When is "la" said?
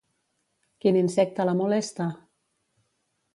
1.51-1.55